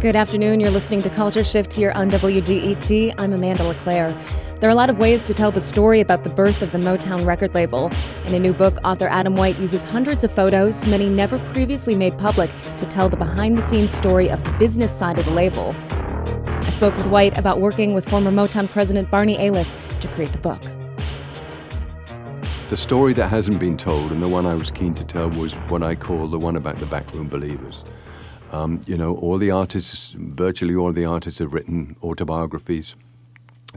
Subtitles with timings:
[0.00, 0.60] Good afternoon.
[0.60, 3.14] You're listening to Culture Shift here on WDET.
[3.16, 4.12] I'm Amanda LeClaire.
[4.60, 6.76] There are a lot of ways to tell the story about the birth of the
[6.76, 7.90] Motown record label.
[8.26, 12.16] In a new book, author Adam White uses hundreds of photos, many never previously made
[12.18, 15.74] public, to tell the behind the scenes story of the business side of the label.
[16.46, 20.38] I spoke with White about working with former Motown president Barney Ales to create the
[20.38, 20.60] book.
[22.68, 25.54] The story that hasn't been told, and the one I was keen to tell, was
[25.70, 27.82] what I call the one about the backroom believers.
[28.52, 32.94] Um, you know, all the artists, virtually all the artists have written autobiographies.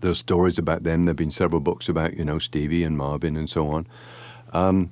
[0.00, 1.04] There's stories about them.
[1.04, 3.86] There have been several books about, you know, Stevie and Marvin and so on.
[4.52, 4.90] Um,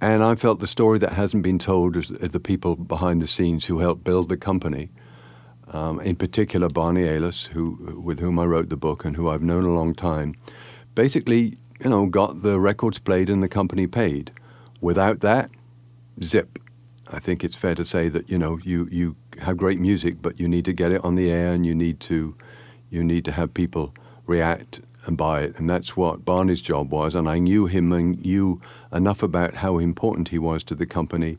[0.00, 3.66] and I felt the story that hasn't been told is, the people behind the scenes
[3.66, 4.90] who helped build the company.
[5.68, 9.42] Um, in particular, Barney Ales, who, with whom I wrote the book and who I've
[9.42, 10.34] known a long time,
[10.94, 14.32] basically, you know, got the records played and the company paid.
[14.80, 15.50] Without that,
[16.22, 16.58] zip.
[17.12, 20.38] I think it's fair to say that you know you you have great music, but
[20.38, 22.36] you need to get it on the air, and you need to
[22.90, 23.94] you need to have people
[24.26, 27.14] react and buy it, and that's what Barney's job was.
[27.14, 28.60] And I knew him and knew
[28.92, 31.38] enough about how important he was to the company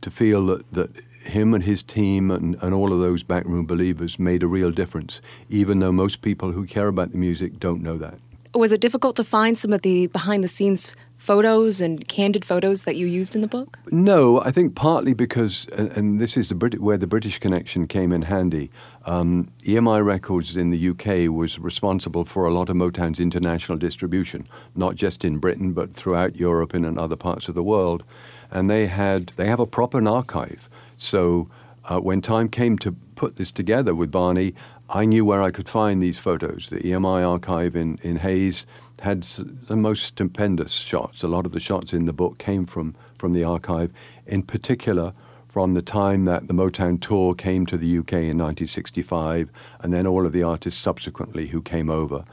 [0.00, 0.90] to feel that that
[1.24, 5.20] him and his team and, and all of those backroom believers made a real difference,
[5.50, 8.18] even though most people who care about the music don't know that.
[8.54, 12.84] Was it difficult to find some of the behind the scenes photos and candid photos
[12.84, 13.78] that you used in the book?
[13.92, 18.10] No, I think partly because, and, this is the Brit- where the British connection came
[18.10, 18.70] in handy.
[19.04, 24.48] Um, EMI Records in the UK was responsible for a lot of Motown's international distribution,
[24.74, 28.02] not just in Britain but throughout Europe and in other parts of the world.
[28.50, 30.70] And they had they have a proper archive.
[30.96, 31.50] So
[31.84, 34.54] uh, when time came to put this together with Barney,
[34.92, 36.68] I knew where I could find these photos.
[36.68, 38.66] The EMI archive in, in Hayes
[39.00, 41.22] had the most stupendous shots.
[41.22, 43.92] A lot of the shots in the book came from, from the archive,
[44.26, 45.12] in particular
[45.48, 50.08] from the time that the Motown tour came to the UK in 1965, and then
[50.08, 52.24] all of the artists subsequently who came over.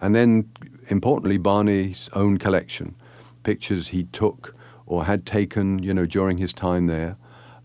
[0.00, 0.50] And then,
[0.88, 2.96] importantly, Barney's own collection,
[3.44, 7.16] pictures he took or had taken, you know, during his time there,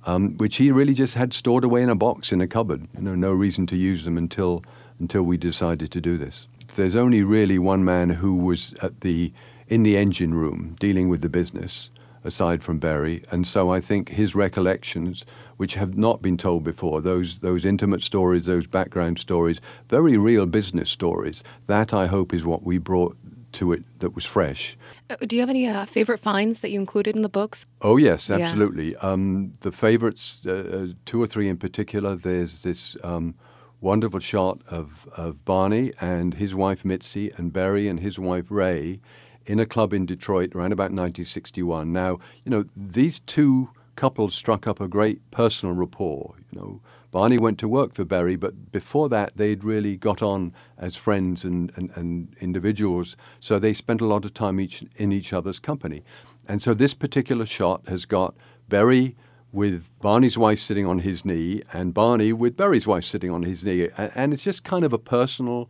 [0.07, 2.88] um, which he really just had stored away in a box in a cupboard.
[2.95, 4.63] You know, no reason to use them until
[5.00, 6.47] until we decided to do this
[6.78, 9.34] there's only really one man who was at the
[9.68, 11.90] in the engine room dealing with the business,
[12.23, 15.25] aside from Berry, and so I think his recollections,
[15.57, 20.45] which have not been told before, those those intimate stories, those background stories, very real
[20.45, 23.18] business stories, that I hope is what we brought
[23.53, 24.78] to it that was fresh.
[25.09, 27.66] Uh, do you have any uh, favorite finds that you included in the books?
[27.81, 28.91] Oh yes, absolutely.
[28.91, 28.97] Yeah.
[29.00, 32.16] Um, the favorites, uh, uh, two or three in particular.
[32.16, 32.96] There's this.
[33.03, 33.36] Um,
[33.80, 39.00] wonderful shot of, of Barney and his wife Mitzi and Berry and his wife Ray
[39.46, 41.94] in a club in Detroit around about 1961.
[41.94, 46.35] Now, you know, these two couples struck up a great personal rapport.
[46.52, 46.81] You know,
[47.12, 51.44] Barney went to work for Berry, but before that, they'd really got on as friends
[51.44, 53.18] and, and, and individuals.
[53.41, 56.03] So they spent a lot of time each in each other's company.
[56.47, 58.36] And so this particular shot has got
[58.69, 59.18] Berry
[59.52, 63.63] with Barney's wife sitting on his knee and Barney with Berry's wife sitting on his
[63.63, 63.90] knee.
[63.97, 65.69] And, and it's just kind of a personal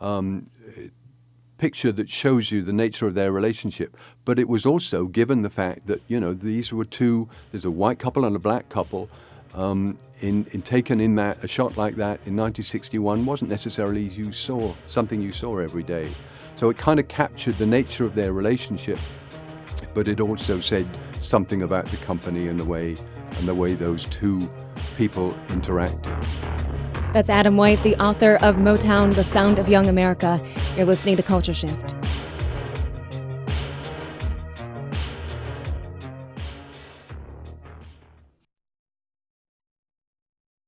[0.00, 0.46] um,
[1.60, 3.96] picture that shows you the nature of their relationship.
[4.24, 7.70] But it was also given the fact that, you know, these were two, there's a
[7.70, 9.08] white couple and a black couple.
[9.54, 14.32] Um, in, in, taken in that a shot like that in 1961 wasn't necessarily you
[14.32, 16.12] saw something you saw every day.
[16.56, 18.98] So it kind of captured the nature of their relationship
[19.94, 20.88] but it also said
[21.20, 22.96] something about the company and the way
[23.38, 24.50] and the way those two
[24.96, 26.26] people interacted.
[27.12, 30.40] That's Adam White, the author of Motown: The Sound of Young America.
[30.80, 31.99] You're listening to Culture Shift.